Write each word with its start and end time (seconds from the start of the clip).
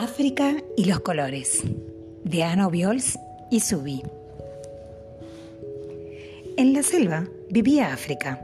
África 0.00 0.54
y 0.76 0.84
los 0.84 1.00
colores, 1.00 1.64
de 2.22 2.44
Ana 2.44 2.68
Obiols 2.68 3.18
y 3.50 3.58
Subi. 3.58 4.04
En 6.56 6.72
la 6.72 6.84
selva 6.84 7.26
vivía 7.50 7.92
África, 7.92 8.40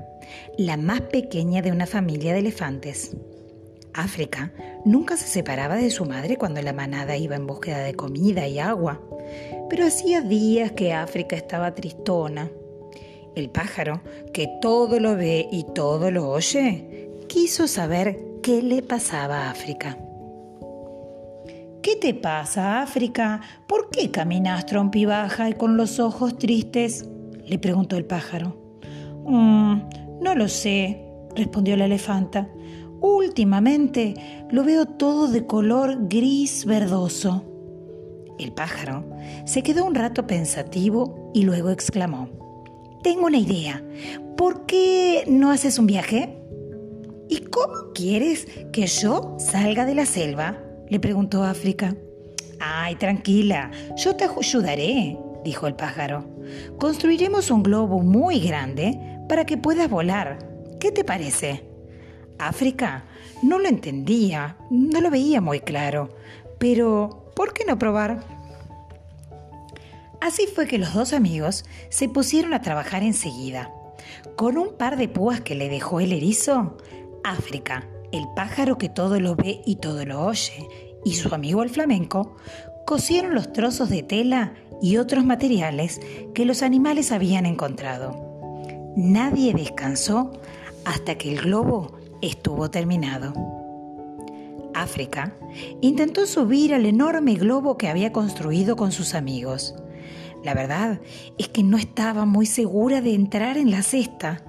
la 0.58 0.76
más 0.76 1.02
pequeña 1.02 1.62
de 1.62 1.70
una 1.70 1.86
familia 1.86 2.32
de 2.32 2.40
elefantes. 2.40 3.16
África 3.92 4.52
nunca 4.84 5.16
se 5.16 5.28
separaba 5.28 5.76
de 5.76 5.92
su 5.92 6.04
madre 6.06 6.38
cuando 6.38 6.60
la 6.60 6.72
manada 6.72 7.16
iba 7.16 7.36
en 7.36 7.46
búsqueda 7.46 7.84
de 7.84 7.94
comida 7.94 8.48
y 8.48 8.58
agua, 8.58 9.00
pero 9.70 9.86
hacía 9.86 10.22
días 10.22 10.72
que 10.72 10.92
África 10.92 11.36
estaba 11.36 11.72
tristona. 11.72 12.50
El 13.36 13.48
pájaro, 13.48 14.00
que 14.32 14.48
todo 14.60 14.98
lo 14.98 15.14
ve 15.14 15.46
y 15.52 15.64
todo 15.72 16.10
lo 16.10 16.30
oye, 16.30 17.12
quiso 17.28 17.68
saber 17.68 18.18
qué 18.42 18.60
le 18.60 18.82
pasaba 18.82 19.46
a 19.46 19.50
África. 19.52 19.96
¿Qué 21.94 22.12
te 22.12 22.14
pasa, 22.14 22.82
África? 22.82 23.40
¿Por 23.68 23.88
qué 23.88 24.10
caminas 24.10 24.66
trompibaja 24.66 25.48
y 25.48 25.52
con 25.52 25.76
los 25.76 26.00
ojos 26.00 26.36
tristes? 26.36 27.08
le 27.46 27.56
preguntó 27.60 27.96
el 27.96 28.04
pájaro. 28.04 28.56
Mm, 29.24 29.78
no 30.20 30.34
lo 30.34 30.48
sé, 30.48 31.00
respondió 31.36 31.76
la 31.76 31.84
elefanta. 31.84 32.48
Últimamente 33.00 34.14
lo 34.50 34.64
veo 34.64 34.86
todo 34.86 35.28
de 35.28 35.46
color 35.46 36.08
gris 36.08 36.64
verdoso. 36.64 37.44
El 38.40 38.50
pájaro 38.50 39.08
se 39.44 39.62
quedó 39.62 39.84
un 39.84 39.94
rato 39.94 40.26
pensativo 40.26 41.30
y 41.32 41.44
luego 41.44 41.70
exclamó, 41.70 42.28
Tengo 43.04 43.26
una 43.26 43.38
idea. 43.38 43.84
¿Por 44.36 44.66
qué 44.66 45.22
no 45.28 45.52
haces 45.52 45.78
un 45.78 45.86
viaje? 45.86 46.42
¿Y 47.28 47.42
cómo 47.42 47.92
quieres 47.94 48.48
que 48.72 48.88
yo 48.88 49.36
salga 49.38 49.86
de 49.86 49.94
la 49.94 50.06
selva? 50.06 50.58
Le 50.88 51.00
preguntó 51.00 51.44
África. 51.44 51.94
Ay, 52.60 52.96
tranquila, 52.96 53.70
yo 53.96 54.16
te 54.16 54.24
ayudaré, 54.24 55.18
dijo 55.44 55.66
el 55.66 55.74
pájaro. 55.74 56.24
Construiremos 56.78 57.50
un 57.50 57.62
globo 57.62 58.00
muy 58.00 58.40
grande 58.40 58.98
para 59.28 59.44
que 59.44 59.56
puedas 59.56 59.88
volar. 59.90 60.38
¿Qué 60.80 60.92
te 60.92 61.04
parece? 61.04 61.64
África 62.38 63.04
no 63.42 63.58
lo 63.58 63.68
entendía, 63.68 64.56
no 64.70 65.00
lo 65.00 65.10
veía 65.10 65.40
muy 65.40 65.60
claro, 65.60 66.10
pero 66.58 67.32
¿por 67.34 67.52
qué 67.52 67.64
no 67.64 67.78
probar? 67.78 68.24
Así 70.20 70.46
fue 70.46 70.66
que 70.66 70.78
los 70.78 70.94
dos 70.94 71.12
amigos 71.12 71.64
se 71.90 72.08
pusieron 72.08 72.54
a 72.54 72.62
trabajar 72.62 73.02
enseguida. 73.02 73.70
Con 74.36 74.56
un 74.58 74.76
par 74.76 74.96
de 74.96 75.08
púas 75.08 75.40
que 75.40 75.54
le 75.54 75.68
dejó 75.68 76.00
el 76.00 76.12
erizo, 76.12 76.76
África 77.22 77.86
el 78.14 78.28
pájaro 78.28 78.78
que 78.78 78.88
todo 78.88 79.18
lo 79.18 79.34
ve 79.34 79.60
y 79.66 79.76
todo 79.76 80.04
lo 80.04 80.24
oye, 80.24 80.68
y 81.04 81.14
su 81.14 81.34
amigo 81.34 81.64
el 81.64 81.70
flamenco, 81.70 82.36
cosieron 82.86 83.34
los 83.34 83.52
trozos 83.52 83.90
de 83.90 84.02
tela 84.04 84.54
y 84.80 84.98
otros 84.98 85.24
materiales 85.24 86.00
que 86.32 86.44
los 86.44 86.62
animales 86.62 87.10
habían 87.10 87.44
encontrado. 87.44 88.92
Nadie 88.96 89.52
descansó 89.52 90.30
hasta 90.84 91.16
que 91.16 91.32
el 91.32 91.42
globo 91.42 91.98
estuvo 92.22 92.70
terminado. 92.70 93.32
África 94.74 95.34
intentó 95.80 96.26
subir 96.26 96.72
al 96.72 96.86
enorme 96.86 97.34
globo 97.34 97.76
que 97.76 97.88
había 97.88 98.12
construido 98.12 98.76
con 98.76 98.92
sus 98.92 99.14
amigos. 99.14 99.74
La 100.44 100.54
verdad 100.54 101.00
es 101.38 101.48
que 101.48 101.64
no 101.64 101.78
estaba 101.78 102.26
muy 102.26 102.46
segura 102.46 103.00
de 103.00 103.14
entrar 103.14 103.56
en 103.56 103.70
la 103.70 103.82
cesta, 103.82 104.44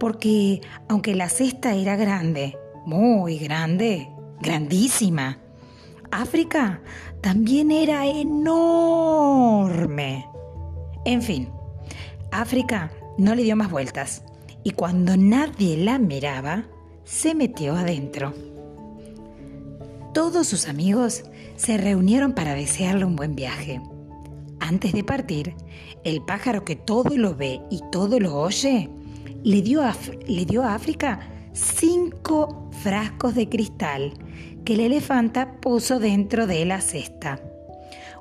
porque 0.00 0.62
aunque 0.88 1.14
la 1.14 1.28
cesta 1.28 1.74
era 1.74 1.96
grande 1.96 2.56
muy 2.84 3.38
grande, 3.38 4.08
grandísima. 4.40 5.38
África 6.10 6.80
también 7.20 7.70
era 7.70 8.06
enorme. 8.06 9.06
En 11.04 11.22
fin, 11.22 11.48
África 12.30 12.92
no 13.18 13.34
le 13.34 13.42
dio 13.42 13.56
más 13.56 13.70
vueltas 13.70 14.22
y 14.62 14.70
cuando 14.72 15.16
nadie 15.16 15.76
la 15.76 15.98
miraba, 15.98 16.64
se 17.04 17.34
metió 17.34 17.74
adentro. 17.76 18.32
Todos 20.12 20.46
sus 20.46 20.68
amigos 20.68 21.24
se 21.56 21.76
reunieron 21.76 22.32
para 22.32 22.54
desearle 22.54 23.04
un 23.04 23.16
buen 23.16 23.34
viaje. 23.34 23.80
Antes 24.60 24.92
de 24.92 25.04
partir, 25.04 25.54
el 26.04 26.22
pájaro 26.22 26.64
que 26.64 26.76
todo 26.76 27.16
lo 27.16 27.34
ve 27.34 27.60
y 27.70 27.80
todo 27.90 28.20
lo 28.20 28.36
oye, 28.36 28.88
le 29.42 29.60
dio 29.60 29.82
a, 29.82 29.94
le 30.26 30.46
dio 30.46 30.62
a 30.62 30.74
África 30.74 31.33
cinco 31.54 32.68
frascos 32.82 33.34
de 33.34 33.48
cristal 33.48 34.12
que 34.64 34.76
la 34.76 34.82
elefanta 34.84 35.60
puso 35.60 35.98
dentro 36.00 36.46
de 36.46 36.64
la 36.64 36.80
cesta. 36.80 37.40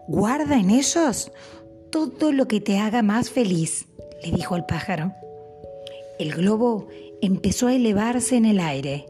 Guarda 0.08 0.60
en 0.60 0.70
ellos 0.70 1.32
todo 1.90 2.32
lo 2.32 2.48
que 2.48 2.62
te 2.62 2.80
haga 2.80 3.02
más 3.02 3.30
feliz, 3.30 3.88
le 4.24 4.32
dijo 4.32 4.56
el 4.56 4.66
pájaro. 4.66 5.14
El 6.20 6.34
globo 6.34 6.88
empezó 7.22 7.68
a 7.68 7.76
elevarse 7.76 8.36
en 8.36 8.46
el 8.46 8.60
aire. 8.60 9.08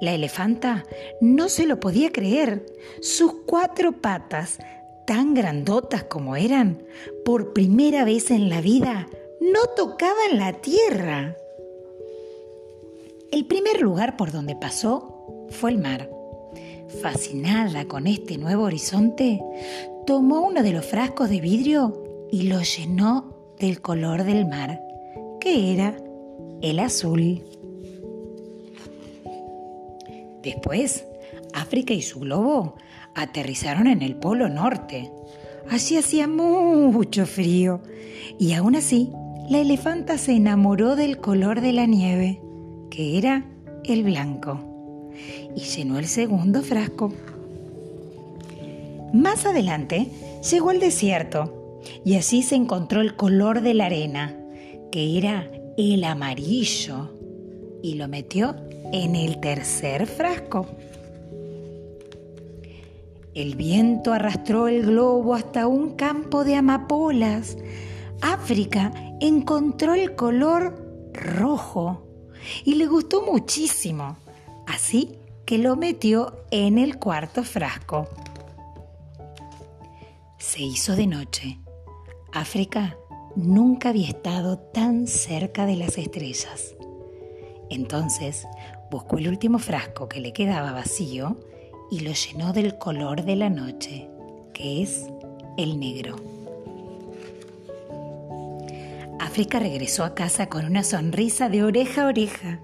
La 0.00 0.12
elefanta 0.12 0.84
no 1.20 1.48
se 1.48 1.66
lo 1.66 1.80
podía 1.80 2.10
creer. 2.10 2.64
Sus 3.02 3.32
cuatro 3.46 3.92
patas, 3.92 4.58
tan 5.06 5.34
grandotas 5.34 6.04
como 6.04 6.36
eran, 6.36 6.84
por 7.24 7.52
primera 7.52 8.04
vez 8.04 8.30
en 8.30 8.48
la 8.48 8.60
vida, 8.60 9.08
no 9.40 9.60
tocaban 9.76 10.38
la 10.38 10.52
tierra. 10.54 11.36
El 13.30 13.44
primer 13.44 13.82
lugar 13.82 14.16
por 14.16 14.32
donde 14.32 14.56
pasó 14.56 15.44
fue 15.50 15.72
el 15.72 15.78
mar. 15.78 16.10
Fascinada 17.02 17.84
con 17.84 18.06
este 18.06 18.38
nuevo 18.38 18.64
horizonte, 18.64 19.38
tomó 20.06 20.40
uno 20.40 20.62
de 20.62 20.72
los 20.72 20.86
frascos 20.86 21.28
de 21.28 21.42
vidrio 21.42 22.26
y 22.32 22.44
lo 22.44 22.62
llenó 22.62 23.34
del 23.58 23.82
color 23.82 24.24
del 24.24 24.46
mar, 24.46 24.80
que 25.40 25.74
era 25.74 25.94
el 26.62 26.78
azul. 26.78 27.42
Después, 30.42 31.04
África 31.52 31.92
y 31.92 32.00
su 32.00 32.20
globo 32.20 32.76
aterrizaron 33.14 33.88
en 33.88 34.00
el 34.00 34.16
Polo 34.16 34.48
Norte. 34.48 35.12
Allí 35.68 35.98
hacía 35.98 36.26
mucho 36.26 37.26
frío 37.26 37.82
y 38.38 38.54
aún 38.54 38.74
así 38.74 39.12
la 39.50 39.58
elefanta 39.58 40.16
se 40.16 40.32
enamoró 40.32 40.96
del 40.96 41.18
color 41.18 41.60
de 41.60 41.74
la 41.74 41.84
nieve 41.84 42.40
que 42.90 43.18
era 43.18 43.44
el 43.84 44.02
blanco, 44.04 45.12
y 45.56 45.60
llenó 45.60 45.98
el 45.98 46.06
segundo 46.06 46.62
frasco. 46.62 47.12
Más 49.12 49.46
adelante 49.46 50.08
llegó 50.50 50.70
al 50.70 50.80
desierto 50.80 51.80
y 52.04 52.16
así 52.16 52.42
se 52.42 52.54
encontró 52.54 53.00
el 53.00 53.16
color 53.16 53.62
de 53.62 53.74
la 53.74 53.86
arena, 53.86 54.36
que 54.92 55.16
era 55.18 55.50
el 55.76 56.04
amarillo, 56.04 57.10
y 57.82 57.94
lo 57.94 58.08
metió 58.08 58.56
en 58.92 59.16
el 59.16 59.40
tercer 59.40 60.06
frasco. 60.06 60.66
El 63.34 63.54
viento 63.54 64.12
arrastró 64.12 64.66
el 64.66 64.84
globo 64.84 65.34
hasta 65.34 65.68
un 65.68 65.94
campo 65.94 66.44
de 66.44 66.56
amapolas. 66.56 67.56
África 68.20 68.92
encontró 69.20 69.94
el 69.94 70.16
color 70.16 70.74
rojo 71.12 72.07
y 72.64 72.74
le 72.74 72.86
gustó 72.86 73.22
muchísimo, 73.22 74.16
así 74.66 75.18
que 75.44 75.58
lo 75.58 75.76
metió 75.76 76.44
en 76.50 76.78
el 76.78 76.98
cuarto 76.98 77.42
frasco. 77.42 78.08
Se 80.38 80.62
hizo 80.62 80.94
de 80.94 81.06
noche. 81.06 81.58
África 82.32 82.96
nunca 83.34 83.90
había 83.90 84.08
estado 84.08 84.58
tan 84.58 85.06
cerca 85.06 85.66
de 85.66 85.76
las 85.76 85.98
estrellas. 85.98 86.74
Entonces 87.70 88.46
buscó 88.90 89.18
el 89.18 89.28
último 89.28 89.58
frasco 89.58 90.08
que 90.08 90.20
le 90.20 90.32
quedaba 90.32 90.72
vacío 90.72 91.38
y 91.90 92.00
lo 92.00 92.12
llenó 92.12 92.52
del 92.52 92.78
color 92.78 93.24
de 93.24 93.36
la 93.36 93.50
noche, 93.50 94.08
que 94.52 94.82
es 94.82 95.06
el 95.56 95.78
negro. 95.78 96.37
África 99.18 99.58
regresó 99.58 100.04
a 100.04 100.14
casa 100.14 100.48
con 100.48 100.64
una 100.64 100.82
sonrisa 100.84 101.48
de 101.48 101.62
oreja 101.62 102.02
a 102.02 102.06
oreja. 102.06 102.60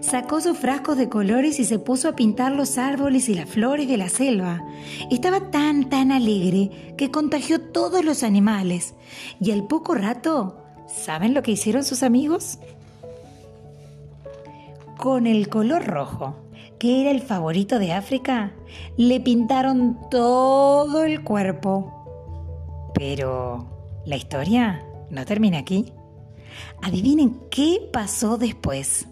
Sacó 0.00 0.40
sus 0.40 0.58
frascos 0.58 0.96
de 0.96 1.08
colores 1.08 1.58
y 1.58 1.64
se 1.64 1.78
puso 1.78 2.08
a 2.08 2.16
pintar 2.16 2.52
los 2.52 2.76
árboles 2.76 3.28
y 3.28 3.34
las 3.34 3.48
flores 3.48 3.88
de 3.88 3.96
la 3.96 4.08
selva. 4.08 4.64
Estaba 5.10 5.50
tan, 5.50 5.88
tan 5.88 6.12
alegre 6.12 6.94
que 6.96 7.10
contagió 7.10 7.60
todos 7.60 8.04
los 8.04 8.22
animales. 8.22 8.94
Y 9.40 9.50
al 9.52 9.66
poco 9.66 9.94
rato, 9.94 10.62
¿saben 10.86 11.34
lo 11.34 11.42
que 11.42 11.52
hicieron 11.52 11.84
sus 11.84 12.02
amigos? 12.02 12.58
Con 14.98 15.26
el 15.26 15.48
color 15.48 15.86
rojo, 15.86 16.36
que 16.78 17.00
era 17.00 17.10
el 17.10 17.22
favorito 17.22 17.78
de 17.78 17.92
África, 17.92 18.52
le 18.96 19.20
pintaron 19.20 19.98
todo 20.10 21.04
el 21.04 21.24
cuerpo. 21.24 22.90
Pero 22.94 23.66
la 24.04 24.16
historia 24.16 24.84
no 25.12 25.24
termina 25.24 25.58
aquí. 25.58 25.92
Adivinen 26.82 27.38
qué 27.50 27.88
pasó 27.92 28.38
después. 28.38 29.06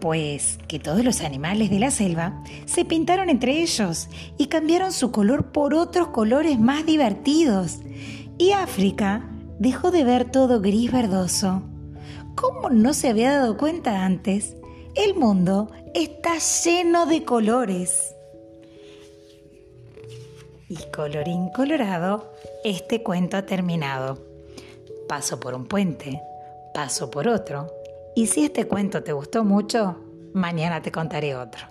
Pues 0.00 0.58
que 0.66 0.78
todos 0.78 1.04
los 1.04 1.20
animales 1.20 1.68
de 1.68 1.78
la 1.78 1.90
selva 1.90 2.42
se 2.64 2.86
pintaron 2.86 3.28
entre 3.28 3.60
ellos 3.62 4.08
y 4.38 4.46
cambiaron 4.46 4.92
su 4.92 5.12
color 5.12 5.52
por 5.52 5.74
otros 5.74 6.08
colores 6.08 6.58
más 6.58 6.86
divertidos. 6.86 7.80
Y 8.38 8.52
África 8.52 9.28
dejó 9.58 9.90
de 9.90 10.04
ver 10.04 10.30
todo 10.30 10.62
gris 10.62 10.90
verdoso. 10.90 11.62
¿Cómo 12.34 12.70
no 12.70 12.94
se 12.94 13.10
había 13.10 13.32
dado 13.32 13.58
cuenta 13.58 14.06
antes? 14.06 14.56
El 14.94 15.14
mundo 15.16 15.70
está 15.94 16.38
lleno 16.38 17.04
de 17.04 17.24
colores. 17.24 18.14
Y 20.70 20.76
colorín 20.92 21.48
colorado, 21.48 22.32
este 22.62 23.02
cuento 23.02 23.36
ha 23.36 23.42
terminado. 23.42 24.18
Paso 25.08 25.40
por 25.40 25.52
un 25.52 25.66
puente, 25.66 26.22
paso 26.72 27.10
por 27.10 27.26
otro. 27.26 27.72
Y 28.14 28.28
si 28.28 28.44
este 28.44 28.68
cuento 28.68 29.02
te 29.02 29.12
gustó 29.12 29.42
mucho, 29.42 29.96
mañana 30.32 30.80
te 30.80 30.92
contaré 30.92 31.34
otro. 31.34 31.66